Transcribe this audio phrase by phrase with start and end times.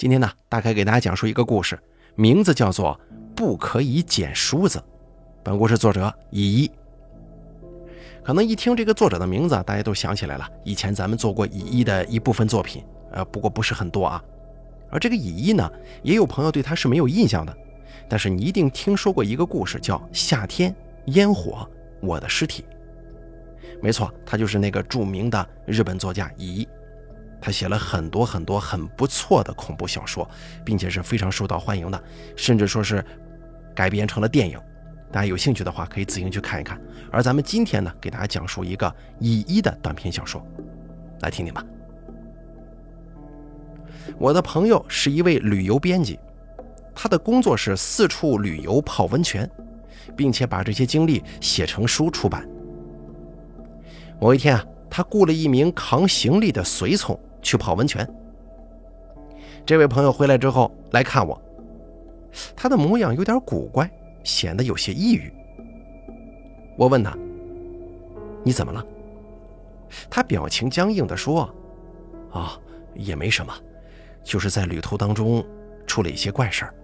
[0.00, 1.78] 今天呢，大概给大家讲述一个故事，
[2.14, 2.98] 名字叫做
[3.36, 4.78] 《不可以捡梳子》。
[5.42, 6.70] 本故事作者乙一。
[8.24, 10.48] 可能一听这个作者的名字，大家都想起来了。
[10.64, 12.82] 以前咱们做过乙一的一部分作品，
[13.12, 14.24] 呃，不过不是很多啊。
[14.88, 15.70] 而这个乙一呢，
[16.02, 17.54] 也有朋友对他是没有印象的，
[18.08, 20.74] 但是你一定听说过一个故事，叫《夏天
[21.08, 21.68] 烟火
[22.00, 22.64] 我的尸体》。
[23.82, 26.68] 没错，他就是那个著名的日本作家乙一。
[27.40, 30.28] 他写了很多很多很不错的恐怖小说，
[30.64, 32.02] 并且是非常受到欢迎的，
[32.36, 33.04] 甚至说是
[33.74, 34.60] 改编成了电影。
[35.10, 36.80] 大家有兴趣的话，可以自行去看一看。
[37.10, 40.44] 而咱们今天呢，给大家讲述一个乙一的短篇小说，
[41.20, 41.64] 来听听吧。
[44.18, 46.18] 我的朋友是一位旅游编辑，
[46.94, 49.50] 他的工作是四处旅游泡温泉，
[50.16, 52.48] 并且把这些经历写成书出版。
[54.20, 57.18] 某一天啊，他雇了一名扛行李的随从。
[57.42, 58.08] 去泡温泉。
[59.66, 61.40] 这位朋友回来之后来看我，
[62.56, 63.90] 他的模样有点古怪，
[64.24, 65.32] 显得有些抑郁。
[66.76, 67.16] 我问他
[68.42, 68.84] ：“你怎么了？”
[70.08, 71.52] 他表情僵硬地说
[72.32, 72.58] ：“啊，
[72.94, 73.52] 也没什么，
[74.24, 75.44] 就是在旅途当中
[75.86, 76.74] 出了一些怪事儿。”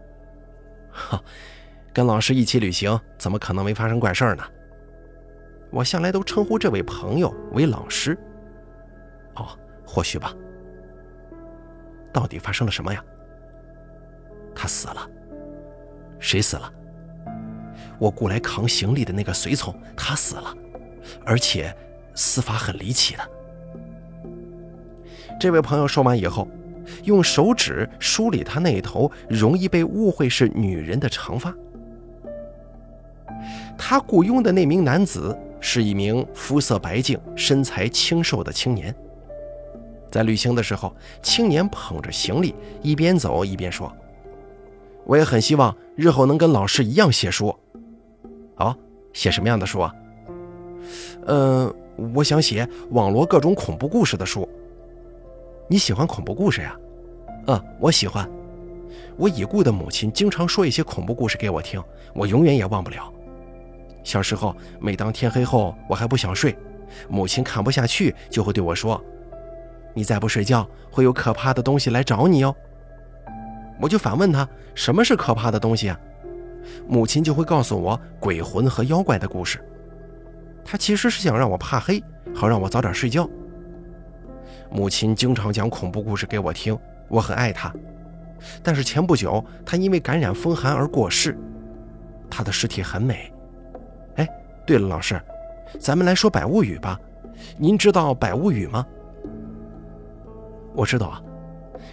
[0.92, 1.22] 哈，
[1.92, 4.44] 跟老师一起旅行，怎么可能没发生怪事儿呢？
[5.70, 8.16] 我向来都称呼这位朋友为老师。
[9.34, 9.48] 哦，
[9.86, 10.32] 或许吧。
[12.16, 13.04] 到底发生了什么呀？
[14.54, 15.06] 他死了。
[16.18, 16.72] 谁死了？
[17.98, 20.56] 我雇来扛行李的那个随从，他死了，
[21.26, 21.76] 而且
[22.14, 23.22] 死法很离奇的。
[25.38, 26.48] 这位朋友说完以后，
[27.04, 31.54] 用手指梳理他那一头容易被误会是女人的长发。
[33.76, 38.94] 他雇佣的那名男子是一名肤色白净、身材清瘦的青年。
[40.16, 43.94] 在旅行的时候，青年捧着行李，一边走一边说
[45.04, 47.54] ：“我也很希望日后能跟老师一样写书。
[48.56, 48.74] 哦，
[49.12, 49.94] 写什么样的书啊？
[51.26, 51.70] 呃，
[52.14, 54.48] 我想写网络各种恐怖故事的书。
[55.68, 56.74] 你喜欢恐怖故事呀？
[57.48, 58.26] 嗯，我喜欢。
[59.18, 61.78] 我已故的母亲经常说一些恐怖故事给我听，
[62.14, 63.12] 我永远也忘不了。
[64.02, 66.56] 小时候，每当天黑后我还不想睡，
[67.06, 68.98] 母亲看不下去，就会对我说。”
[69.96, 72.54] 你再不睡觉，会有可怕的东西来找你哟。
[73.80, 75.98] 我就反问他，什么是可怕的东西啊？
[76.86, 79.58] 母亲就会告诉我鬼魂和妖怪的故事。
[80.62, 82.02] 他其实是想让我怕黑，
[82.34, 83.26] 好让我早点睡觉。
[84.70, 87.72] 母亲经常讲恐怖故事给我听，我很爱她。
[88.62, 91.38] 但是前不久，她因为感染风寒而过世。
[92.28, 93.32] 她的尸体很美。
[94.16, 94.28] 哎，
[94.66, 95.18] 对了，老师，
[95.80, 97.00] 咱们来说百物语吧。
[97.56, 98.84] 您知道百物语吗？
[100.76, 101.22] 我知道啊，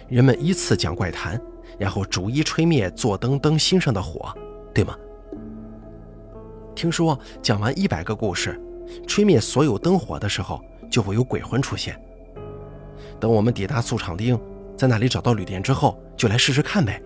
[0.08, 1.40] 人们依次讲怪谈，
[1.78, 4.30] 然后逐一吹灭坐灯灯芯上的火，
[4.74, 4.94] 对吗？
[6.74, 8.60] 听说讲完一百个故事，
[9.06, 11.98] 吹灭所有灯火的时候，就会有鬼魂出现。
[13.18, 14.38] 等我们抵达素场町，
[14.76, 17.00] 在那里找到旅店之后，就来试试看呗。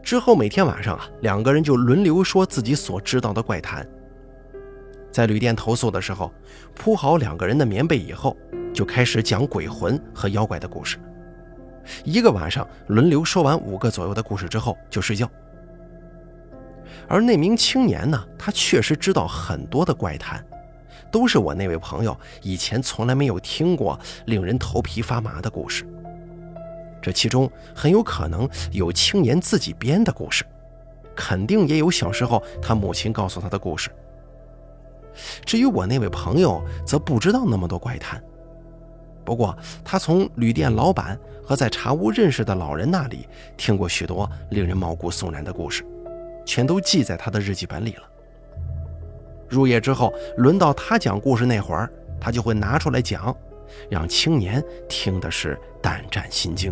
[0.00, 3.84] 之后每天晚上啊，两个人就轮流说自己所知道的怪谈。
[5.10, 6.32] 在旅店投宿的时候，
[6.74, 8.36] 铺好两个人的棉被以后。
[8.72, 10.98] 就开始讲鬼魂和妖怪的故事，
[12.04, 15.28] 一个晚上轮流说完五个左右的故事之后就睡觉。
[17.08, 20.44] 而那名青年呢，他确实知道很多的怪谈，
[21.10, 25.84] 都是我那位朋友以前从来没有听过、令人头皮发麻的故事。
[27.00, 30.44] 这其中很有可能有青年自己编的故事，
[31.16, 33.90] 肯定也有小时候他母亲告诉他的故事。
[35.44, 38.22] 至于我那位朋友，则不知道那么多怪谈。
[39.32, 43.26] 不过，他从旅店老板和在茶屋认识的老人那里
[43.56, 45.86] 听过许多令人毛骨悚然的故事，
[46.44, 48.02] 全都记在他的日记本里了。
[49.48, 53.34] 入夜之后，轮到他讲故事那会儿，他就会拿出来讲，
[53.88, 56.70] 让青年听的是胆战心惊。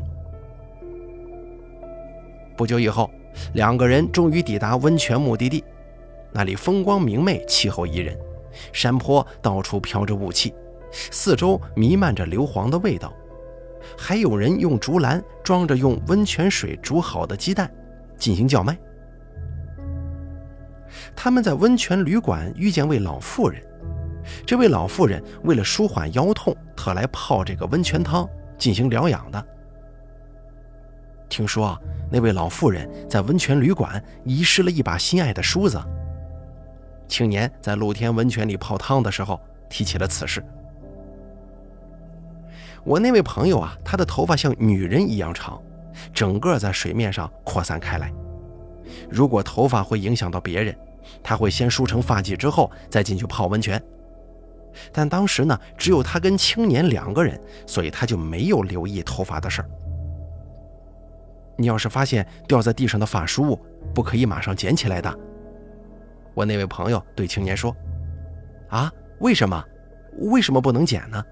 [2.59, 3.11] 不久以后，
[3.55, 5.65] 两个人终于抵达温泉目的地，
[6.31, 8.15] 那里风光明媚，气候宜人，
[8.71, 10.53] 山坡到处飘着雾气。
[10.91, 13.13] 四周弥漫着硫磺的味道，
[13.97, 17.71] 还有人用竹篮装着用温泉水煮好的鸡蛋
[18.17, 18.77] 进行叫卖。
[21.15, 23.63] 他们在温泉旅馆遇见位老妇人，
[24.45, 28.29] 这位老妇人为了舒缓腰痛，特来泡这个温泉汤
[28.59, 29.47] 进行疗养的。
[31.29, 35.81] 听说那位老妇人在温泉旅馆遗失了一把心爱的梳子。
[37.07, 40.45] 青年在露天温泉里泡汤的时候提起了此事。
[42.85, 45.61] 我那位朋友啊，他的头发像女人一样长，
[46.13, 48.13] 整个在水面上扩散开来。
[49.09, 50.77] 如果头发会影响到别人，
[51.23, 53.81] 他会先梳成发髻之后再进去泡温泉。
[54.93, 59.71] 但当时呢，只有他跟青年两个人，所以他就没有留意头发的事儿。
[61.57, 63.59] 你要是发现掉在地上的发梳，
[63.95, 65.15] 不可以马上捡起来的。
[66.33, 67.75] 我那位朋友对青年说
[68.71, 69.63] ：“啊，为什么？
[70.31, 71.23] 为什么不能捡呢？”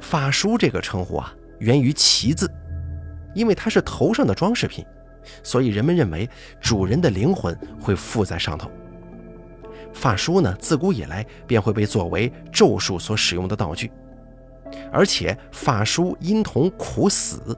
[0.00, 2.50] 发梳这个称呼啊，源于“旗”字，
[3.34, 4.84] 因为它是头上的装饰品，
[5.42, 6.28] 所以人们认为
[6.60, 8.70] 主人的灵魂会附在上头。
[9.92, 13.90] 发梳呢，自古以来便会被作为咒术所使用的道具，
[14.92, 17.56] 而且发梳因同苦死。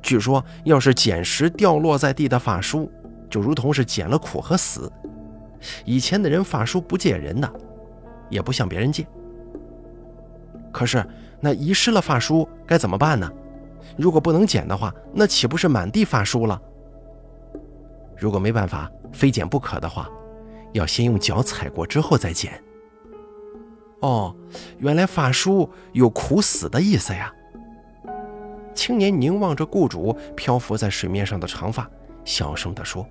[0.00, 2.90] 据说，要是捡拾掉落在地的发梳，
[3.28, 4.90] 就如同是捡了苦和死。
[5.84, 7.52] 以前的人发梳不借人的，
[8.30, 9.06] 也不向别人借。
[10.76, 11.02] 可是，
[11.40, 13.32] 那遗失了发梳该怎么办呢？
[13.96, 16.60] 如果不能剪的话，那岂不是满地发梳了？
[18.14, 20.06] 如果没办法，非剪不可的话。
[20.74, 22.62] 要先用脚踩过之后再剪。
[24.00, 24.36] 哦，
[24.76, 27.32] 原来发梳有苦死的意思呀！
[28.74, 31.88] 青年凝望着雇主漂浮在水面上的长发，
[32.22, 33.08] 小声地说：“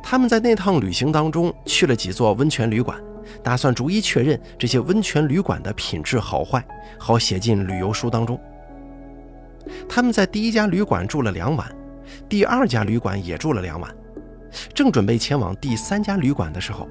[0.00, 2.96] 他们在那趟旅行当中去了几座温泉旅馆，
[3.42, 6.64] 打算逐一确认这些温泉旅馆的品质好坏，
[6.98, 8.40] 好写进旅游书当中。
[9.88, 11.70] 他们在第一家旅馆住了两晚，
[12.28, 13.94] 第二家旅馆也住了两晚。”
[14.72, 16.88] 正准备前往第三家旅馆的时候，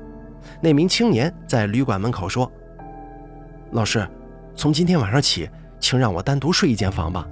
[0.62, 2.52] 那名青年在旅馆门口说
[3.74, 4.08] ：“老师，
[4.56, 5.50] 从今天晚上起，
[5.80, 7.28] 请让我单独睡一间房吧。”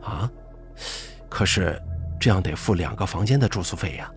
[0.00, 0.30] 啊，
[1.28, 1.76] 可是
[2.20, 4.08] 这样得付两个房间的住宿费呀。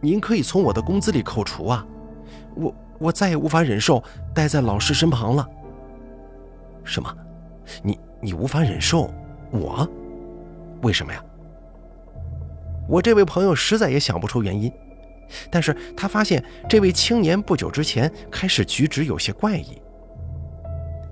[0.00, 1.84] 您可以从我的工资里扣除啊。
[2.54, 4.02] 我我再也无法忍受
[4.34, 5.48] 待在老师身旁了。
[6.84, 7.14] 什么？
[7.82, 9.10] 你你无法忍受
[9.50, 9.88] 我？
[10.82, 11.24] 为什么呀？
[12.88, 14.70] 我这位朋友实在也想不出原因，
[15.50, 19.80] 但是他发现这位青年不久之前开始举止有些怪异。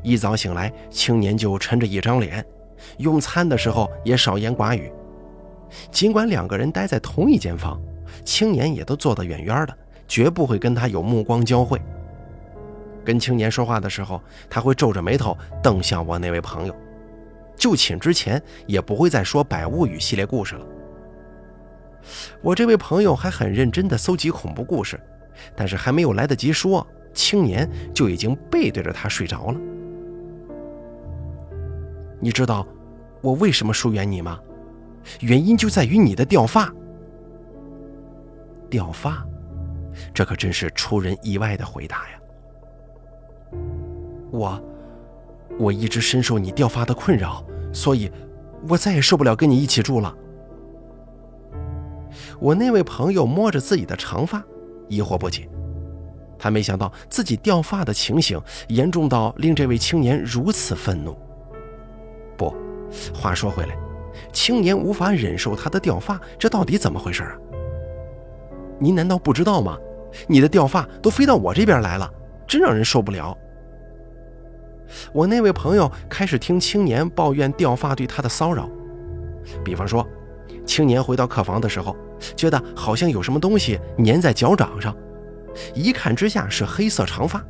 [0.02, 2.44] 一早醒来，青年就沉着一张脸，
[2.98, 4.92] 用餐的时候也少言寡语。
[5.92, 7.80] 尽管两个人待在同一间房，
[8.24, 9.78] 青年也都坐得远远的，
[10.10, 11.80] 绝不会跟他有目光交汇。
[13.04, 14.20] 跟青年说话的时候，
[14.50, 16.74] 他会皱着眉头瞪向我那位朋友。
[17.56, 20.66] 就寝之前，也不会再说《百物语》系列故事了。
[22.42, 24.98] 我这位朋友还很认真地搜集恐怖故事，
[25.54, 26.84] 但是还没有来得及说，
[27.14, 29.60] 青年就已经背对着他睡着了。
[32.18, 32.66] 你知道
[33.20, 34.40] 我为什么疏远你吗？
[35.20, 36.68] 原因就在于你的掉发。
[38.68, 39.24] 掉发，
[40.12, 42.20] 这可真是出人意外的回答呀！
[44.30, 44.62] 我，
[45.58, 48.10] 我一直深受你掉发的困扰，所以，
[48.68, 50.14] 我再也受不了跟你一起住了。
[52.38, 54.42] 我那位朋友摸着自己的长发，
[54.88, 55.48] 疑惑不解。
[56.38, 61.16] 他没想到自己掉发的情形严重到令这位青年如此愤怒。
[62.36, 62.54] 不，
[63.14, 63.76] 话说回来，
[64.32, 67.36] 青年无法忍受他的掉发，这到底怎么回事啊？
[68.78, 69.76] 您难道不知道吗？
[70.26, 72.10] 你的掉发都飞到我这边来了，
[72.46, 73.36] 真让人受不了。
[75.12, 78.68] 我那位朋友开始听青年抱怨掉发对他的骚扰，
[79.64, 80.06] 比方说。
[80.66, 81.96] 青年回到客房的时候，
[82.36, 84.94] 觉得好像有什么东西粘在脚掌上，
[85.74, 87.42] 一看之下是黑色长发。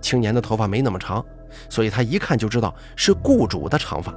[0.00, 1.24] 青年的头发没那么长，
[1.68, 4.12] 所以他一看就知道是雇主的长发。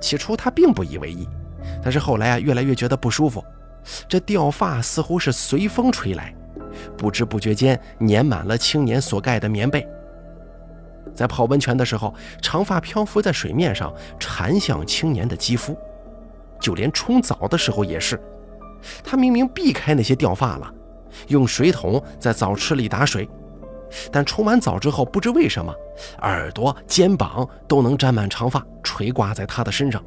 [0.00, 1.26] 起初他并不以为意，
[1.82, 3.42] 但是后来啊，越来越觉得不舒服。
[4.08, 6.34] 这掉发似乎是随风吹来，
[6.96, 9.86] 不知不觉间粘满了青年所盖的棉被。
[11.14, 15.76] 在泡温泉的时候，长发漂浮在水面上，缠向青年的肌肤。
[16.60, 18.20] 就连冲澡的时候也是，
[19.02, 20.70] 他明明避开那些掉发了，
[21.28, 23.28] 用水桶在澡池里打水，
[24.12, 25.74] 但冲完澡之后，不知为什么，
[26.22, 30.02] 耳朵、肩膀都能沾满长发垂挂在他的身上。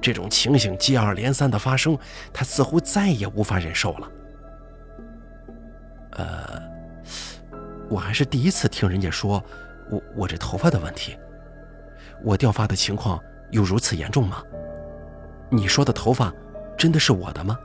[0.00, 1.98] 这种情形接二连三的发生，
[2.32, 4.08] 他似乎再也无法忍受了。
[6.12, 6.62] 呃，
[7.88, 9.42] 我还是第一次听人家说
[9.90, 11.16] 我我这头发的问题，
[12.22, 14.42] 我掉发的情况有如此严重吗？
[15.50, 16.32] 你说的头发，
[16.76, 17.58] 真的是我的吗？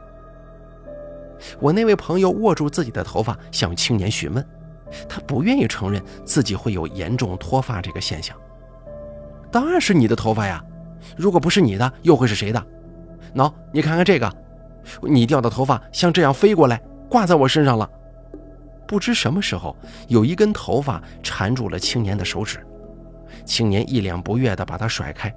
[1.59, 4.45] 我那位朋友握住自己的头发，向青年询问。
[5.09, 8.37] 他不愿意承认自己会有严重脱发这个现象。
[9.51, 10.63] 当然是你的头发呀！
[11.17, 12.65] 如果不是你的，又会是谁的？
[13.35, 14.31] 喏，你看看这个，
[15.01, 17.89] 你掉的头发像这样飞过来，挂在我身上了。
[18.87, 19.75] 不知什么时候，
[20.07, 22.65] 有一根头发缠住了青年的手指，
[23.43, 25.33] 青年一脸不悦地把它甩开。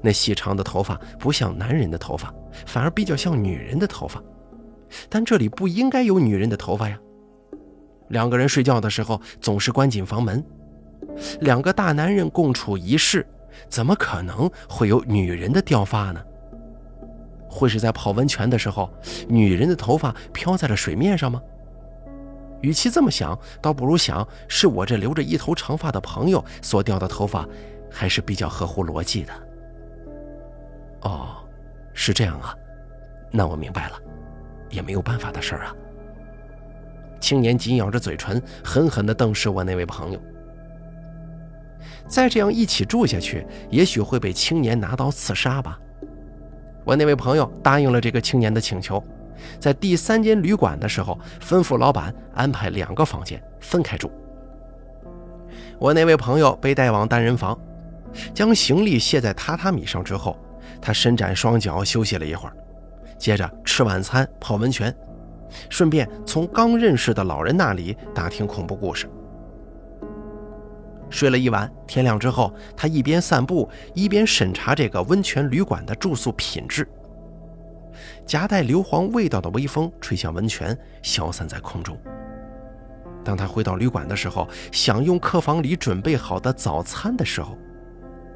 [0.00, 2.32] 那细长的头发不像男人的头发，
[2.66, 4.22] 反而比较像女人的头发，
[5.08, 6.98] 但这里不应该有女人的头发呀。
[8.08, 10.44] 两个人睡觉的时候总是关紧房门，
[11.40, 13.26] 两个大男人共处一室，
[13.68, 16.22] 怎么可能会有女人的掉发呢？
[17.48, 18.90] 会是在泡温泉的时候，
[19.28, 21.40] 女人的头发飘在了水面上吗？
[22.62, 27.46] 与其这么想，倒不如想是我这留着一头长发的朋友所掉的头发，
[27.90, 29.32] 还是比较合乎逻辑的。
[31.02, 31.36] 哦，
[31.92, 32.56] 是这样啊，
[33.30, 33.98] 那我明白了，
[34.70, 35.76] 也没有办法的事儿啊。
[37.20, 40.20] 青年紧咬着嘴唇，狠狠地瞪视我那位朋友。
[42.06, 45.78] 再这样一起住下去，也许会被青年拿刀刺杀吧。
[46.84, 49.02] 我那位朋友答应了这个青年的请求，
[49.58, 54.10] 在第三间旅馆的时候，吩咐老板安排两个房间分开住。
[55.78, 57.58] 我那位朋友被带往单人房，
[58.32, 60.38] 将行李卸在榻榻米上之后，
[60.80, 62.54] 他伸展双脚休息了一会儿，
[63.18, 64.94] 接着吃晚餐、泡温泉。
[65.70, 69.08] 顺便从刚认识的老人那里打听恐怖故事。
[71.14, 76.84] 睡了一晚，天亮之后，他一边散步一边审查这个温泉旅馆的住宿品质。
[78.26, 81.96] 夹带硫磺味道的微风吹向温泉，消散在空中。
[83.24, 87.56] 当他回到旅馆的时候，享用客房里准备好的早餐的时候，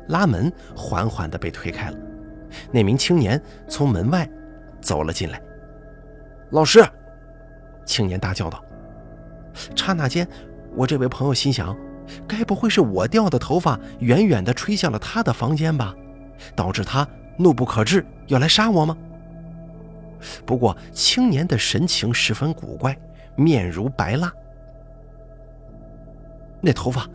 [0.07, 1.99] 拉门缓缓地被推开了，
[2.71, 4.31] 那名青年从门外
[4.81, 5.43] 走了进来。
[6.51, 6.81] 老师。
[7.85, 8.63] 青年大叫道
[9.75, 10.29] ：“刹那间，
[10.77, 11.77] 我这位朋友心想，
[12.27, 15.95] 该不会是我掉的头发远远地吹向了他的房间吧，
[16.55, 18.97] 导致他怒不可遏，要来杀我吗？”
[20.45, 22.97] 不过，青年的神情十分古怪，
[23.37, 24.33] 面如白蜡。
[26.61, 27.09] 那头发，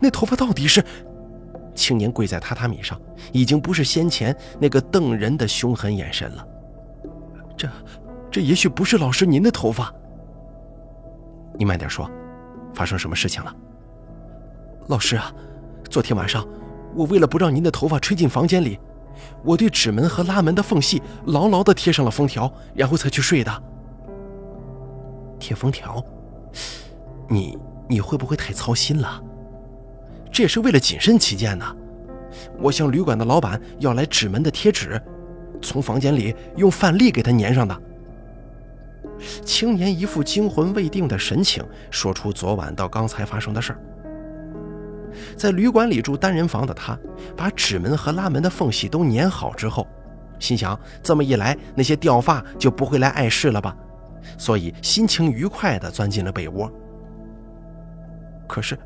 [0.00, 0.82] 那头发到底是……
[1.74, 2.98] 青年跪在榻榻米上，
[3.32, 6.48] 已经不是先前那个瞪人的凶狠眼神了。
[7.54, 7.68] 这，
[8.30, 9.92] 这也许不是老师您的头发。
[11.58, 12.10] 你慢点说，
[12.72, 13.54] 发生什么事情了？
[14.88, 15.32] 老师啊，
[15.90, 16.46] 昨天晚上
[16.94, 18.78] 我为了不让您的头发吹进房间里，
[19.42, 23.62] 我对纸门和拉门的缝隙牢牢地贴上了封条，然后才去睡的。
[25.40, 26.02] 贴封条？
[27.28, 29.20] 你你会不会太操心了？
[30.30, 31.76] 这也是为了谨慎起见呢。
[32.58, 35.00] 我向旅馆的老板要来纸门的贴纸，
[35.60, 37.82] 从房间里用饭粒给他粘上的。
[39.44, 43.80] 青年一副惊魂未定的神情，说出昨晚到刚才发生的事儿。
[45.36, 46.98] 在旅馆里住单人房的他，
[47.36, 49.86] 把纸门和拉门的缝隙都粘好之后，
[50.38, 53.76] 心想：这么一来，那些掉发就不会来碍事了吧？
[54.38, 56.70] 所以心情愉快地钻进了被窝。
[58.46, 58.78] 可是，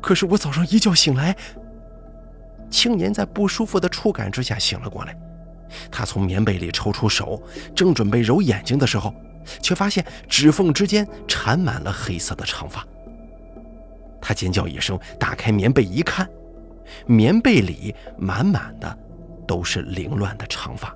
[0.00, 1.36] 可是我早上一觉醒来，
[2.70, 5.16] 青年在不舒服的触感之下醒了过来。
[5.90, 7.42] 他从棉被里抽出手，
[7.74, 9.14] 正准备揉眼睛的时候。
[9.62, 12.84] 却发现指缝之间缠满了黑色的长发。
[14.28, 16.28] 他尖叫一声，打开棉被一看，
[17.06, 18.98] 棉被里满满的
[19.46, 20.94] 都是凌乱的长发。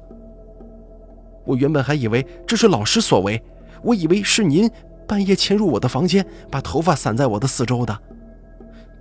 [1.46, 3.42] 我原本还以为这是老师所为，
[3.82, 4.70] 我以为是您
[5.08, 7.98] 半夜潜入我的房间，把头发散在我的四周的。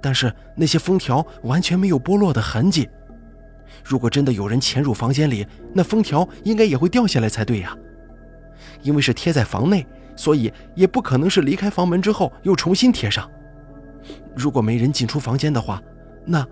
[0.01, 2.87] 但是那些封条完全没有剥落的痕迹。
[3.83, 7.77] 如果真的有人潜入房间里，那封条应该也会掉下来才对呀。
[8.81, 9.85] 因为是贴在房内，
[10.15, 13.29] 所以也不可能是离开房门之后又重新贴上。
[14.35, 15.81] 如果没人进出房间的话，
[16.25, 16.47] 那，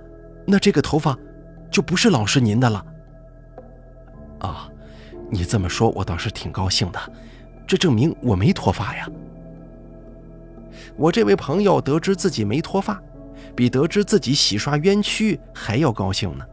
[0.45, 1.17] 那这个头发
[1.71, 2.85] 就不是老师您的了。
[4.39, 4.69] 啊，
[5.29, 6.99] 你这么说，我倒是挺高兴的，
[7.67, 9.07] 这证明我没脱发呀。
[10.95, 13.01] 我这位朋友得知自己没脱发，
[13.55, 16.45] 比得知自己洗刷冤屈还要高兴呢。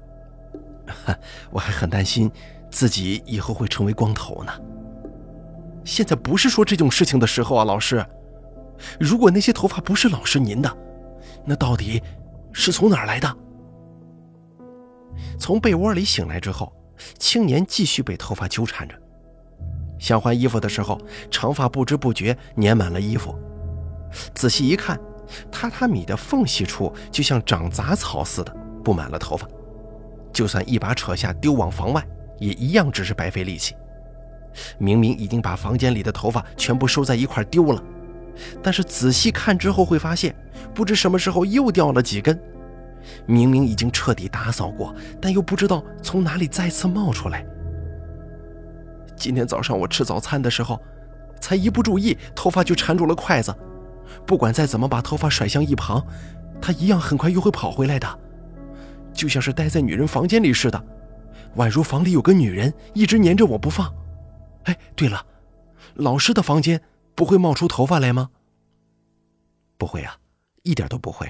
[1.50, 2.30] 我还很担心
[2.70, 4.52] 自己以后会成为光头呢。
[5.84, 8.04] 现在不是说这种事情的时候啊，老师。
[9.00, 10.76] 如果那些头发不是老师您的，
[11.46, 12.02] 那到底
[12.52, 13.36] 是从哪儿来的？
[15.38, 16.72] 从被窝里醒来之后，
[17.18, 18.94] 青年继续被头发纠缠着。
[19.98, 21.00] 想换衣服的时候，
[21.30, 23.34] 长发不知不觉粘满了衣服。
[24.34, 24.98] 仔细一看，
[25.50, 29.48] 榻榻米的缝隙处就像长杂草似的，布满了头发。
[30.32, 32.06] 就算一把扯下丢往房外，
[32.38, 33.74] 也一样只是白费力气。
[34.78, 37.82] 明明已经把房间里的头发全部收在一块丢了，
[38.62, 40.34] 但是仔细看之后会发现，
[40.74, 42.38] 不知什么时候又掉了几根。
[43.24, 47.46] 明明已经彻底打扫过，但又不知道从哪里再次冒出来。
[49.16, 50.80] 今天早上我吃早餐的时候，
[51.40, 53.54] 才一不注意，头发就缠住了筷子。
[54.26, 56.04] 不管再怎么把头发甩向一旁，
[56.60, 58.18] 它一样很快又会跑回来的，
[59.12, 60.84] 就像是待在女人房间里似的，
[61.56, 63.92] 宛如房里有个女人一直粘着我不放。
[64.64, 65.24] 哎，对了，
[65.94, 66.80] 老师的房间
[67.16, 68.30] 不会冒出头发来吗？
[69.78, 70.16] 不会啊，
[70.62, 71.28] 一点都不会。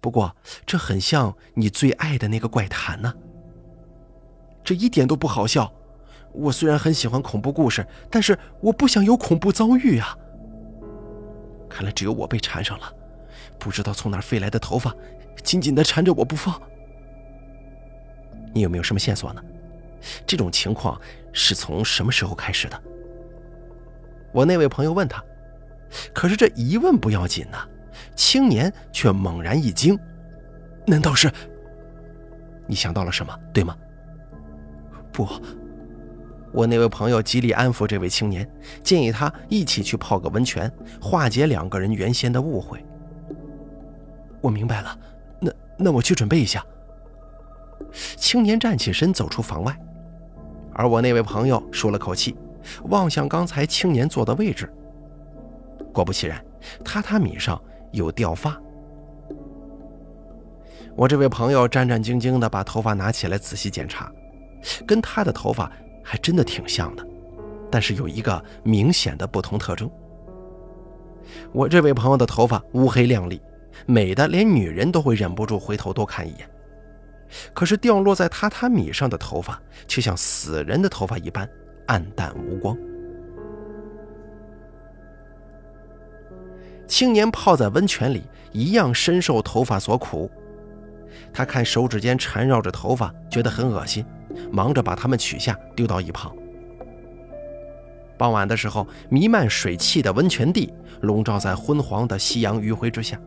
[0.00, 3.12] 不过这很像你最爱的那个怪谈呢。
[4.62, 5.72] 这一点都不好笑。
[6.32, 10.16] 我虽然很喜欢恐怖故事，但是我不想有恐怖遭遇啊。
[11.68, 12.92] 看来只有我被缠上了，
[13.58, 14.94] 不知道从哪儿飞来的头发，
[15.42, 16.60] 紧紧地缠着我不放。
[18.54, 19.42] 你有没有什么线索呢？
[20.26, 21.00] 这种情况
[21.32, 22.82] 是从什么时候开始的？
[24.32, 25.22] 我那位朋友问他，
[26.12, 27.58] 可是这一问不要紧呢，
[28.16, 29.98] 青年却猛然一惊，
[30.86, 31.30] 难道是？
[32.66, 33.76] 你想到了什么，对吗？
[35.12, 35.28] 不。
[36.52, 38.46] 我那位朋友极力安抚这位青年，
[38.82, 40.70] 建议他一起去泡个温泉，
[41.00, 42.84] 化解两个人原先的误会。
[44.40, 44.98] 我明白了，
[45.40, 46.64] 那那我去准备一下。
[48.16, 49.74] 青年站起身走出房外，
[50.74, 52.36] 而我那位朋友舒了口气，
[52.84, 54.72] 望向刚才青年坐的位置。
[55.92, 56.44] 果不其然，
[56.84, 57.60] 榻榻米上
[57.92, 58.60] 有掉发。
[60.94, 64.12] 我这位朋友战战兢兢地把头发拿起来仔细检查，
[64.86, 65.70] 跟他的头发。
[66.04, 67.06] 还真的挺像的，
[67.70, 69.88] 但是有一个明显的不同特征。
[71.52, 73.40] 我这位朋友的头发乌黑亮丽，
[73.86, 76.50] 美的连女人都会忍不住回头多看一眼。
[77.54, 81.48] 可是掉落在榻榻米上的头发却像死人的头发一般
[81.86, 82.76] 暗淡无光。
[86.86, 88.22] 青年泡在温泉里，
[88.52, 90.30] 一样深受头发所苦。
[91.32, 94.04] 他看手指间缠绕着头发，觉得很恶心。
[94.50, 96.34] 忙着把它们取下，丢到一旁。
[98.16, 100.72] 傍晚的时候，弥漫水汽的温泉地
[101.02, 103.20] 笼罩在昏黄的夕阳余晖之下。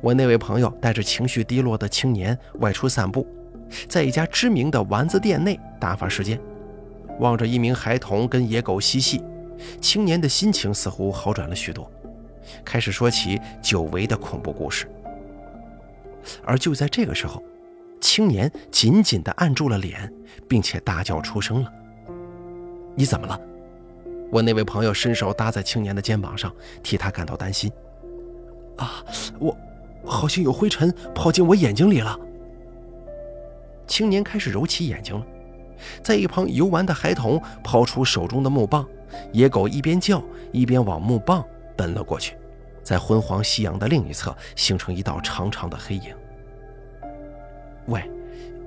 [0.00, 3.26] 我那位朋友带着情绪低落的青年外出散步，
[3.88, 6.40] 在一家知名的丸子店内打发时间，
[7.18, 9.22] 望着一名孩童跟野狗嬉戏，
[9.80, 11.90] 青年的心情似乎好转了许多，
[12.64, 14.86] 开始说起久违的恐怖故事。
[16.44, 17.42] 而就在这个时候，
[18.00, 20.12] 青年紧紧地按住了脸，
[20.48, 21.72] 并且大叫出声了
[22.94, 23.40] ：“你怎么了？”
[24.32, 26.52] 我那位朋友伸手搭在青年的肩膀上，
[26.82, 27.70] 替他感到担心。
[28.76, 29.04] “啊，
[29.38, 29.56] 我
[30.04, 32.18] 好像有灰尘跑进我眼睛里了。”
[33.86, 35.24] 青年开始揉起眼睛了。
[36.02, 38.86] 在一旁游玩的孩童抛出手中的木棒，
[39.32, 41.44] 野狗一边叫一边往木棒
[41.76, 42.36] 奔了过去，
[42.82, 46.14] 在昏黄夕阳的另一侧形成一道长长的黑影。
[47.86, 48.10] 喂，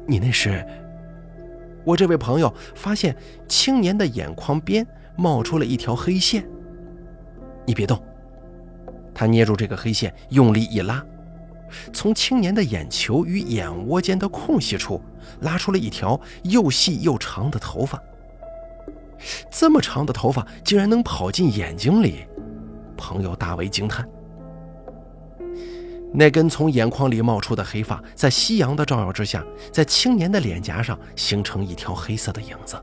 [0.08, 0.66] 你那是？
[1.86, 3.16] 我这位朋友发现
[3.48, 6.46] 青年的眼眶边冒出了一条黑线。
[7.66, 8.02] 你别动，
[9.14, 11.04] 他捏住这个黑线，用力一拉，
[11.94, 15.02] 从青年的眼球与眼窝间的空隙处
[15.42, 18.02] 拉出了一条又细又长的头发。
[19.52, 22.26] 这么长的头发竟然能跑进眼睛里，
[22.96, 24.08] 朋友大为惊叹。
[26.12, 32.82] 那根从眼眶里冒出的黑发，在夕阳的照耀之下，在青年的脸颊上形成一条黑色的影子。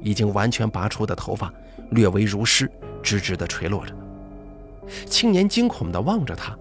[0.00, 1.52] 已经完全拔出的头发
[1.90, 2.70] 略微如湿，
[3.02, 3.94] 直直地垂落着。
[5.06, 6.56] 青年惊恐地望着他，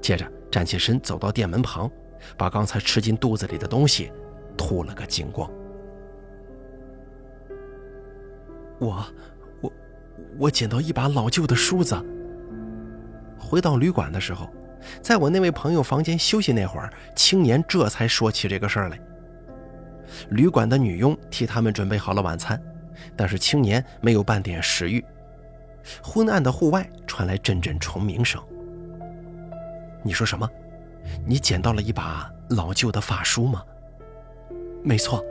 [0.00, 1.90] 接着站起身，走到店门旁，
[2.36, 4.10] 把刚才吃进肚子里的东西
[4.56, 5.50] 吐了个精光。
[8.78, 9.04] 我，
[9.60, 9.72] 我，
[10.38, 11.96] 我捡到一把老旧的梳子。
[13.38, 14.48] 回到旅馆的时候，
[15.02, 19.00] 在我那位朋友房间休息那会儿，青年这才说起这个事儿来。
[20.30, 22.60] 旅馆的女佣替他们准备好了晚餐，
[23.16, 25.04] 但是青年没有半点食欲。
[26.02, 28.42] 昏暗的户外传来阵阵虫鸣声。
[30.02, 30.48] 你说什么？
[31.26, 33.62] 你捡到了一把老旧的发梳吗？
[34.82, 35.24] 没错，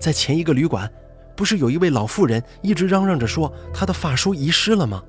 [0.00, 0.90] 在前一个旅馆，
[1.34, 5.02] 不是有一位老妇人一直嚷嚷着说她的发梳遗失了吗？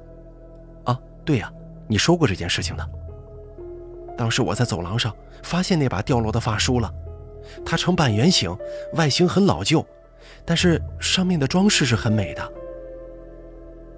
[0.86, 1.52] 啊，对呀。
[1.88, 2.90] 你说过这件事情的。
[4.18, 6.92] 当时我在走廊上发现那把掉落的发梳了，
[7.64, 8.58] 它呈半圆形，
[8.94, 9.86] 外形很老旧，
[10.44, 12.54] 但是上面的装饰是很美的。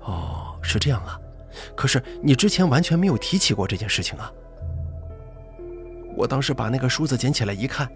[0.01, 1.17] 哦，是这样啊。
[1.77, 4.29] 可是你之前完全没有提起过这件事情啊。
[6.17, 7.87] 我当时把那个梳子捡起来一看，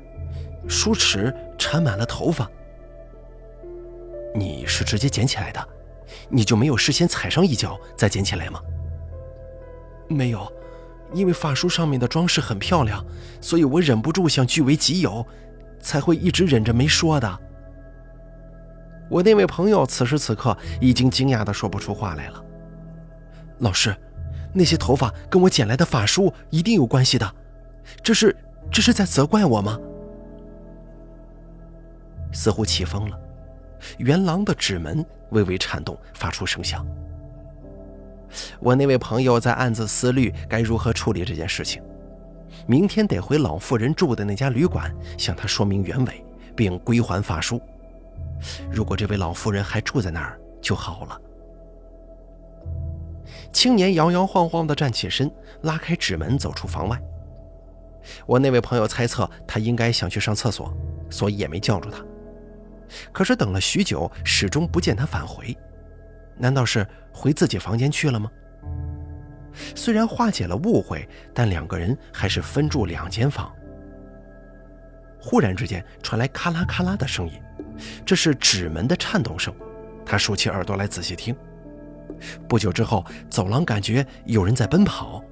[0.69, 2.47] 梳齿缠满了头发。
[4.35, 5.67] 你是直接捡起来的，
[6.29, 8.61] 你就没有事先踩上一脚再捡起来吗？
[10.07, 10.49] 没有，
[11.13, 13.03] 因为发梳上面的装饰很漂亮，
[13.41, 15.25] 所以我忍不住想据为己有，
[15.79, 17.39] 才会一直忍着没说的。
[19.09, 22.41] 我那位朋友此时此刻已经惊讶的说不出话来了。
[23.59, 23.95] 老师，
[24.53, 27.35] 那些头发跟我捡来的法梳一定有关系的，
[28.03, 28.35] 这是
[28.71, 29.79] 这是在责怪我吗？
[32.33, 33.19] 似乎起风了，
[33.97, 36.85] 元郎的纸门微微颤动，发出声响。
[38.61, 41.83] 我那位朋友在暗自思虑该如何处理这件事情，
[42.65, 46.23] 明天得回老妇人住的那家旅馆，向她说明原委，
[46.55, 47.61] 并归还法书。
[48.71, 51.21] 如果这位老妇人还住在那儿就好了。
[53.51, 55.29] 青年摇摇晃晃地站起身，
[55.63, 56.97] 拉开纸门，走出房外。
[58.25, 60.73] 我那位朋友猜测他应该想去上厕所，
[61.09, 62.03] 所以也没叫住他。
[63.11, 65.55] 可是等了许久，始终不见他返回，
[66.37, 68.29] 难道是回自己房间去了吗？
[69.75, 73.51] 虽然化解了误会，但两个人还是分住两间房。
[75.19, 77.33] 忽然之间传来咔啦咔啦的声音，
[78.05, 79.53] 这是纸门的颤动声。
[80.05, 81.35] 他竖起耳朵来仔细听。
[82.47, 85.23] 不久之后，走廊感觉有人在奔跑。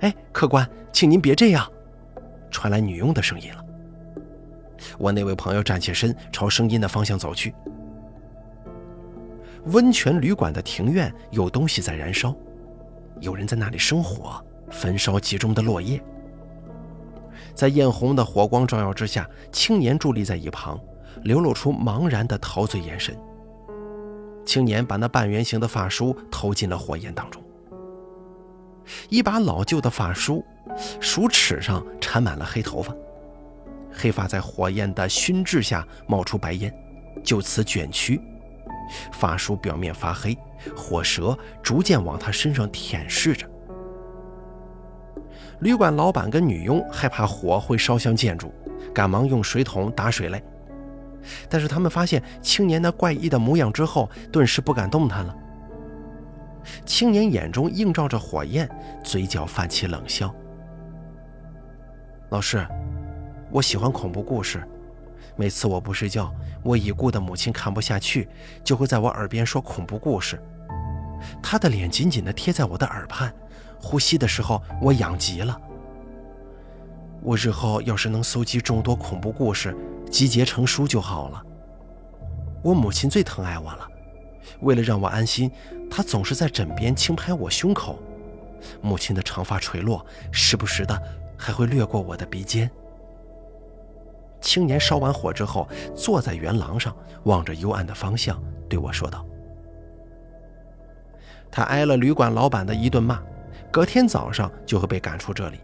[0.00, 1.70] 哎，客官，请您别这样！
[2.50, 3.64] 传来女佣的声音了。
[4.98, 7.54] 我那位朋友站起身，朝声音的方向走去。
[9.66, 12.34] 温泉旅馆的庭院有东西在燃烧，
[13.20, 16.02] 有人在那里生火，焚烧集中的落叶。
[17.54, 20.80] 在艳红的火光照耀之下，青年伫立在一旁，
[21.22, 23.16] 流露出茫然的陶醉眼神。
[24.46, 27.42] 青年把那半圆形的发梳投进了火焰当中，
[29.08, 30.44] 一把老旧的发梳，
[31.00, 32.94] 梳齿上缠满了黑头发，
[33.92, 36.72] 黑发在火焰的熏制下冒出白烟，
[37.22, 38.20] 就此卷曲，
[39.12, 40.36] 发梳表面发黑，
[40.76, 43.48] 火舌逐渐往他身上舔舐着。
[45.60, 48.52] 旅馆老板跟女佣害怕火会烧向建筑，
[48.94, 50.40] 赶忙用水桶打水来。
[51.48, 55.34] 但是他们发现青年那怪异的模样之后，顿时不敢动弹了。
[56.84, 58.68] 青年眼中映照着火焰，
[59.04, 60.34] 嘴角泛起冷笑。
[62.30, 62.66] 老师，
[63.50, 64.62] 我喜欢恐怖故事。
[65.36, 68.28] 每次我不睡觉，我已故的母亲看不下去，
[68.64, 70.42] 就会在我耳边说恐怖故事。
[71.42, 73.32] 她的脸紧紧地贴在我的耳畔。
[73.80, 75.60] 呼吸的时候，我痒极了。
[77.22, 79.76] 我日后要是能搜集众多恐怖故事，
[80.10, 81.42] 集结成书就好了。
[82.62, 83.88] 我母亲最疼爱我了，
[84.60, 85.50] 为了让我安心，
[85.90, 87.98] 他总是在枕边轻拍我胸口。
[88.80, 91.00] 母亲的长发垂落，时不时的
[91.36, 92.70] 还会掠过我的鼻尖。
[94.40, 99.24] 青年烧完火之后，坐在圆廊上，望着幽暗的方向，对我说道
[101.50, 103.22] ：“他挨了旅馆老板的一顿骂。”
[103.70, 105.58] 隔天早上就会被赶出这里。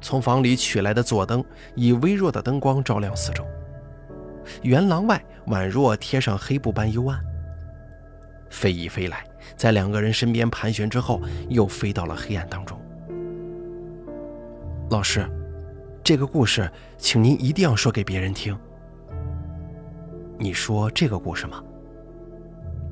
[0.00, 3.44] 从房里取来的座灯以微弱的灯光照亮四周，
[4.62, 7.18] 圆廊外宛若贴上黑布般幽暗。
[8.50, 9.24] 飞翼飞来，
[9.56, 12.80] 在两个人身边盘旋之后，又飞到了黑暗当中。
[14.90, 15.28] 老师，
[16.02, 18.58] 这个故事，请您一定要说给别人听。
[20.38, 21.62] 你说这个故事吗？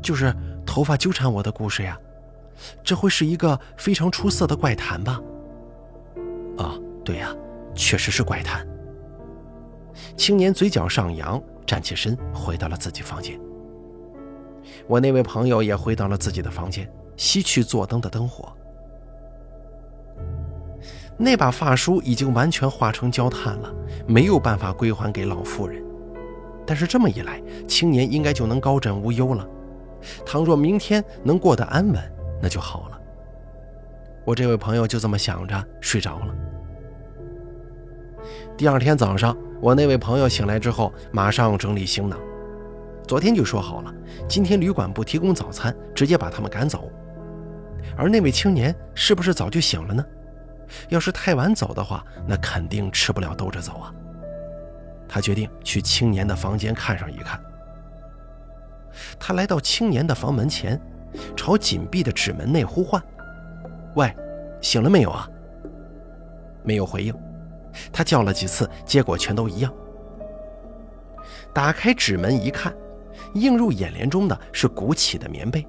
[0.02, 0.34] 就是
[0.66, 1.98] 头发纠缠我的故事呀。
[2.82, 5.20] 这会是一个非常出色的怪谈吧？
[6.58, 7.34] 啊，对呀，
[7.74, 8.66] 确实是怪谈。
[10.16, 13.38] 青年嘴角上扬，站起身，回到了自己房间。
[14.86, 18.52] 我那位朋友也回到了自己的房间，熄去坐灯的灯火。
[21.18, 23.74] 那把发梳已经完全化成焦炭了，
[24.06, 25.82] 没有办法归还给老妇人。
[26.66, 29.48] 但是这么一来，青年应该就能高枕无忧了。
[30.26, 33.00] 倘若明天能过得安稳，那就好了。
[34.24, 36.34] 我这位朋友就这么想着睡着了。
[38.56, 42.18] 第二天早上，我那位朋友醒来之后，马上整理行囊。
[43.06, 43.94] 昨天就说好了，
[44.28, 46.90] 今天旅馆不提供早餐，直接把他们赶走。
[47.96, 50.04] 而那位青年是不是早就醒了呢？
[50.88, 53.92] 要是太晚走的话，那肯定吃不了兜着走啊。
[55.08, 57.40] 他决定去青年的房间看上一看。
[59.18, 60.80] 他来到青年的房门前。
[61.34, 63.02] 朝紧闭的纸门内呼唤
[63.96, 64.14] ：“喂，
[64.60, 65.26] 醒了没有啊？”
[66.62, 67.14] 没有回应。
[67.92, 69.72] 他叫了几次，结果全都一样。
[71.52, 72.74] 打开纸门一看，
[73.34, 75.66] 映入眼帘中的是鼓起的棉被。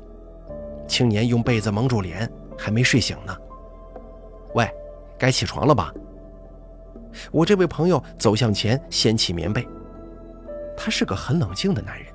[0.87, 3.35] 青年用被子蒙住脸，还没睡醒呢。
[4.53, 4.69] 喂，
[5.17, 5.93] 该起床了吧？
[7.31, 9.67] 我这位朋友走向前，掀起棉被。
[10.77, 12.07] 他是个很冷静的男人。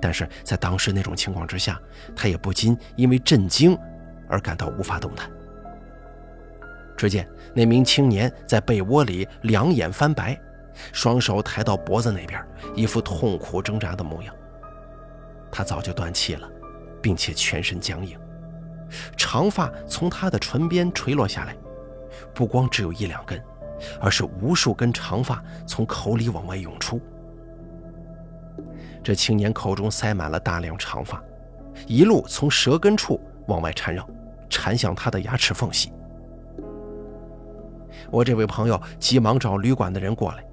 [0.00, 1.80] 但是在当时那种情况之下，
[2.14, 3.76] 他也不禁因为震惊
[4.28, 5.30] 而感到无法动弹。
[6.96, 10.38] 只见那名青年在被窝里两眼翻白，
[10.92, 12.42] 双手抬到脖子那边，
[12.74, 14.34] 一副痛苦挣扎的模样。
[15.50, 16.48] 他早就断气了，
[17.02, 18.16] 并且全身僵硬，
[19.16, 21.56] 长发从他的唇边垂落下来，
[22.32, 23.42] 不光只有一两根，
[24.00, 27.00] 而是无数根长发从口里往外涌出。
[29.02, 31.20] 这青年口中塞满了大量长发，
[31.86, 34.08] 一路从舌根处往外缠绕，
[34.48, 35.92] 缠向他的牙齿缝隙。
[38.10, 40.44] 我这位朋友急忙找旅馆的人过来，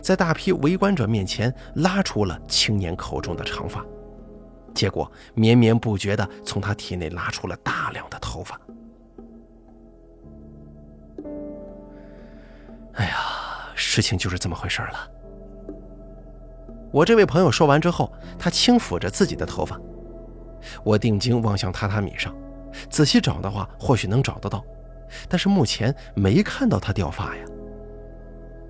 [0.00, 3.84] 在大批围观者面前拉出了青年口中的长发。
[4.72, 8.60] 结果绵绵不绝地从他体内拉出了大量的头发。
[12.94, 13.16] 哎呀，
[13.74, 15.10] 事情就是这么回事了。
[16.92, 19.80] 我这位朋友说完之后，他轻抚着自己的头发。
[20.84, 22.34] 我定睛望向榻榻米上，
[22.88, 24.64] 仔细找的话，或许能找得到，
[25.28, 27.44] 但是目前没看到他掉发呀。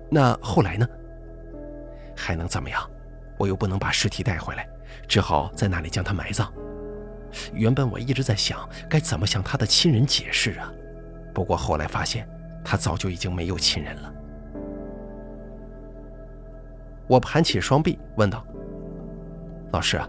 [0.09, 0.87] 那后来呢？
[2.15, 2.81] 还能怎么样？
[3.37, 4.67] 我又不能把尸体带回来。
[5.07, 6.51] 只好在那里将他埋葬。
[7.53, 10.71] 原本我一直在想该怎么向他的亲人解释啊，
[11.33, 12.27] 不过后来发现
[12.63, 14.13] 他早就已经没有亲人了。
[17.07, 18.45] 我盘起双臂问道
[19.71, 19.99] ：“老师，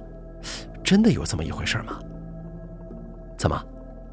[0.84, 1.98] 真的有这么一回事吗？
[3.36, 3.64] 怎么，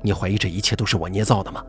[0.01, 1.63] 你怀疑这一切都是我捏造的吗？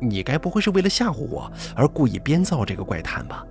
[0.00, 3.44] 你该不会是为了吓唬我而故意编造这个怪谈吧？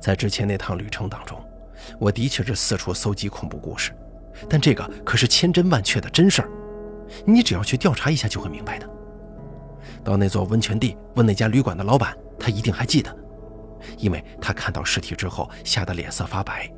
[0.00, 1.38] 在之前那趟旅程当中。”
[1.98, 3.92] 我的确是四处搜集恐怖故事，
[4.50, 6.50] 但这个可是千真万确的真事儿，
[7.24, 8.86] 你只要去调查一下就会明白的。
[10.04, 13.16] 到那座温泉地问那家旅馆的老板，他一定还记得，
[13.96, 16.70] 因为他看到尸体之后吓得脸色发白。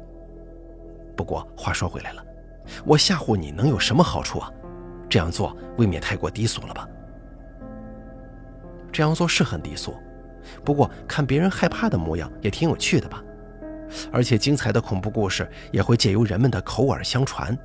[1.16, 2.24] 不过话说回来了，
[2.86, 4.48] 我吓唬你能有什么好处啊？
[5.10, 6.88] 这样做未免太过低俗了吧？
[8.92, 9.96] 这样做是很低俗，
[10.64, 13.22] 不过看别人害怕的模样也挺有趣的吧？
[14.12, 17.56] 而且精彩的恐怖故事也会借由人们的口耳相传，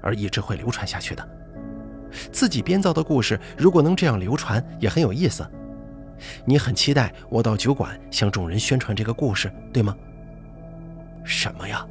[0.00, 1.28] 而一直会流传下去的。
[2.30, 5.44] 自己编造的故事如果能这样流传，也很有意思。
[6.44, 9.96] 你很期待我到酒馆向众人宣传这个故事，对吗？
[11.24, 11.84] 什么呀？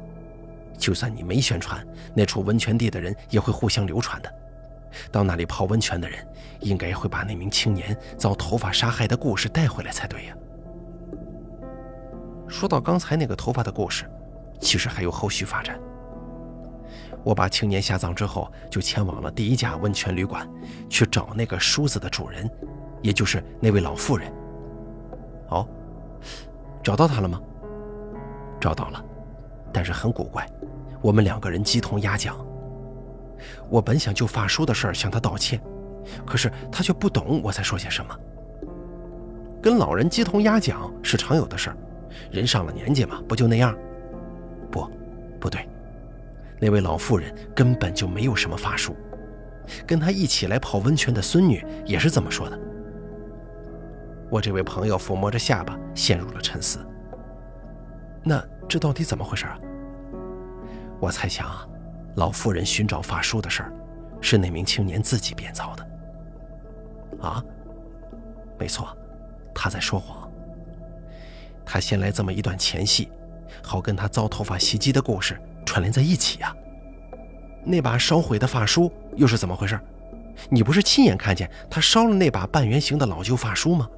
[0.78, 4.34] 就算你没宣传，那处温泉地的人也会互相流传的。
[5.10, 6.26] 到那里泡温泉的人，
[6.60, 10.36] 应该会把那名青年遭头发杀害的故事带回来才对呀。
[12.48, 14.08] 说到刚才那个头发的故事，
[14.60, 15.78] 其实还有后续发展。
[17.24, 20.48] 我把青年下葬之后，就前往了第一家温泉旅馆，
[20.88, 22.48] 去找那个梳子的主人，
[23.02, 24.30] 也就是那位老妇人。
[25.48, 25.66] 哦，
[26.82, 27.40] 找到他了吗？
[28.60, 29.02] 找到了，
[29.72, 30.46] 但是很古怪，
[31.00, 32.36] 我们两个人鸡同鸭讲。
[33.68, 35.60] 我本想就发叔的事儿向他道歉，
[36.26, 38.18] 可是他却不懂我在说些什么。
[39.62, 41.76] 跟老人鸡同鸭讲是常有的事儿。
[42.30, 43.76] 人上了年纪嘛，不就那样？
[44.70, 44.88] 不，
[45.40, 45.68] 不对，
[46.60, 48.94] 那位老妇人根本就没有什么法术。
[49.86, 52.58] 跟她一起来泡温泉的孙女也是这么说的。
[54.30, 56.78] 我这位朋友抚摸着下巴，陷入了沉思。
[58.22, 59.58] 那这到底怎么回事啊？
[61.00, 61.66] 我猜想啊，
[62.16, 63.72] 老妇人寻找法术的事儿，
[64.20, 65.86] 是那名青年自己编造的。
[67.20, 67.42] 啊，
[68.58, 68.96] 没错，
[69.54, 70.30] 他在说谎。
[71.64, 73.08] 他先来这么一段前戏，
[73.62, 76.54] 好跟他遭头发袭击的故事串联在一起呀。
[77.64, 79.80] 那把烧毁的发梳又是怎么回事？
[80.50, 83.88] 你不是亲眼看见他烧了那把半圆形的老旧发梳吗？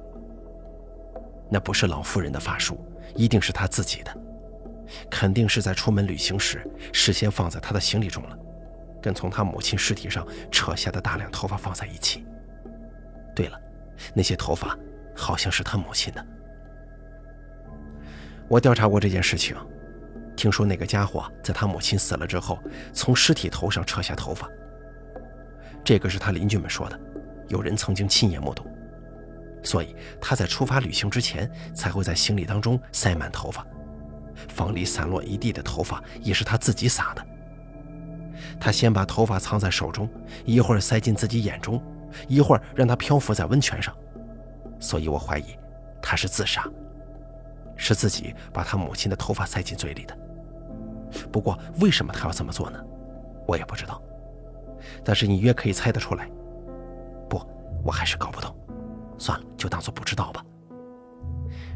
[1.49, 2.79] 那不是老妇人的发梳，
[3.15, 4.17] 一定是他自己的，
[5.09, 8.37] 肯定是在出门旅行时事先放在他的行李中了，
[9.01, 12.25] 跟从他母亲尸体上扯下的大量头发放在一起。
[13.35, 13.59] 对了，
[14.13, 14.77] 那些头发
[15.15, 16.25] 好像是他母亲的。
[18.47, 19.55] 我调查过这件事情，
[20.35, 22.59] 听说那个家伙在他母亲死了之后，
[22.93, 24.49] 从尸体头上扯下头发。
[25.83, 26.99] 这个是他邻居们说的，
[27.47, 28.65] 有人曾经亲眼目睹，
[29.63, 33.65] 所以他在出发旅行之前才会在行李当中塞满头发，
[34.47, 37.25] 房里散落一地的头发也是他自己撒的。
[38.59, 40.09] 他先把头发藏在手中，
[40.45, 41.81] 一会儿塞进自己眼中，
[42.27, 43.95] 一会儿让它漂浮在温泉上，
[44.79, 45.45] 所以我怀疑
[46.01, 46.63] 他是自杀。
[47.79, 50.17] 是自己把他母亲的头发塞进嘴里的。
[51.31, 52.83] 不过，为什么他要这么做呢？
[53.47, 54.01] 我也不知道。
[55.03, 56.27] 但是你约可以猜得出来。
[57.29, 57.39] 不，
[57.83, 58.55] 我还是搞不懂。
[59.19, 60.43] 算了，就当做不知道吧。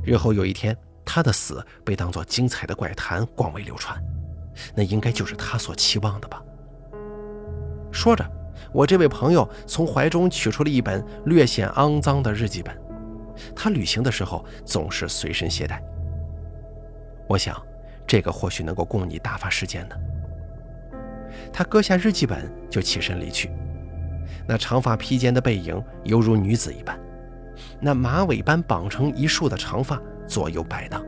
[0.04, 4.02] 日后有一天，他的死被当作精彩的怪谈广为流传，
[4.76, 6.42] 那应该就是他所期望的吧。
[7.92, 8.26] 说着，
[8.72, 12.80] 我这位朋友从怀中取出了一本略显肮脏的日记本。
[13.56, 15.82] 他旅行的时候总是随身携带。
[17.28, 17.60] 我想，
[18.06, 19.96] 这个或许能够供你打发时间呢。
[21.52, 23.50] 他搁下日记本，就起身离去。
[24.48, 27.00] 那长发披肩的背影犹如女子一般，
[27.80, 30.00] 那马尾般绑成一束的长发
[30.32, 31.06] 左右摆荡。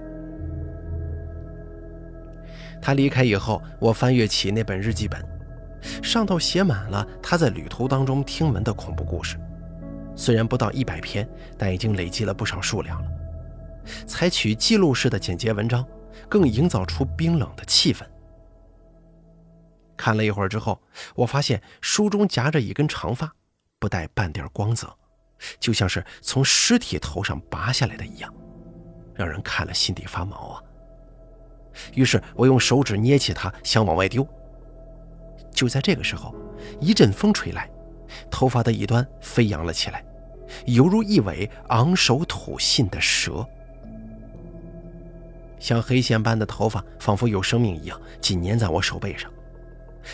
[2.82, 5.26] 他离开以后，我翻阅起那本日记本，
[6.04, 9.40] 上头写满了他在旅途当中听闻的恐怖故事。
[10.14, 11.26] 虽然不到一百篇，
[11.58, 13.10] 但已经累积了不少数量了。
[14.06, 15.88] 采取记录式的简洁文章，
[16.28, 18.04] 更营造出冰冷的气氛。
[19.96, 20.82] 看了一会儿之后，
[21.16, 23.34] 我发现书中夹着一根长发，
[23.80, 24.94] 不带半点光泽，
[25.58, 28.34] 就像是从尸体头上拔下来的一样，
[29.16, 30.64] 让人看了心底发毛啊。
[31.94, 34.28] 于是我用手指捏起它，想往外丢。
[35.52, 36.34] 就在这个时候，
[36.80, 37.70] 一阵风吹来，
[38.30, 40.04] 头发的一端飞扬了起来，
[40.66, 43.46] 犹如一尾昂首吐信的蛇。
[45.60, 49.32] 像黑线般的头发，仿佛有生命一样，紧粘在我手背上。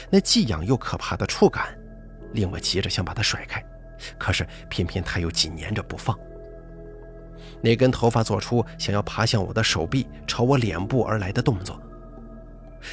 [0.09, 1.75] 那既痒又可怕的触感，
[2.33, 3.63] 令我急着想把它甩开，
[4.17, 6.17] 可是偏偏它又紧粘着不放。
[7.61, 11.79] 那根头发做出想要爬向我的手臂、朝我脸部而来的动作。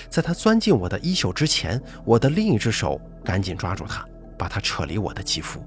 [0.09, 4.05] 在它钻进我的衣袖之前，我的另一只手赶紧抓住它，
[4.37, 5.63] 把它扯离我的肌肤。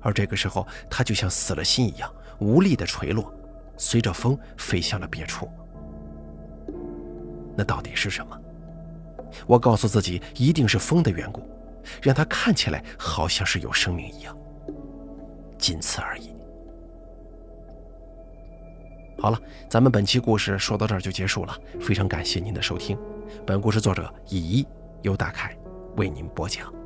[0.00, 3.30] 而这个时候，它就像死了心一样，无力地垂落，
[3.76, 5.46] 随着风飞向了别处。
[7.54, 8.40] 那到底是什么？
[9.46, 11.46] 我告诉自己，一定是风的缘故，
[12.00, 14.34] 让它看起来好像是有生命一样。
[15.58, 16.34] 仅此而已。
[19.20, 22.96] 好了，咱们本期故事说到这儿就结束了，非常感谢您的收听。
[23.46, 24.66] 本故事作者以一
[25.02, 25.54] 由大凯
[25.96, 26.79] 为您播讲。